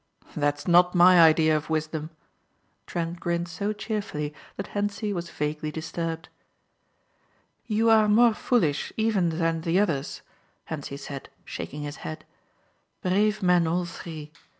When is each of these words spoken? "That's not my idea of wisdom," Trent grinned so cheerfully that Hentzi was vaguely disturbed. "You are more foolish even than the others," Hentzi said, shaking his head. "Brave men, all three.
"That's 0.35 0.67
not 0.67 0.95
my 0.95 1.21
idea 1.21 1.55
of 1.55 1.69
wisdom," 1.69 2.09
Trent 2.87 3.19
grinned 3.19 3.47
so 3.47 3.71
cheerfully 3.71 4.33
that 4.57 4.69
Hentzi 4.69 5.13
was 5.13 5.29
vaguely 5.29 5.69
disturbed. 5.69 6.27
"You 7.67 7.91
are 7.91 8.09
more 8.09 8.33
foolish 8.33 8.91
even 8.97 9.29
than 9.37 9.61
the 9.61 9.77
others," 9.79 10.23
Hentzi 10.71 10.97
said, 10.97 11.29
shaking 11.45 11.83
his 11.83 11.97
head. 11.97 12.25
"Brave 13.03 13.43
men, 13.43 13.67
all 13.67 13.85
three. 13.85 14.31